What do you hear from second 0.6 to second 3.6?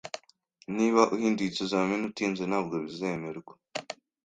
Niba uhinduye ikizamini utinze, ntabwo bizemerwa.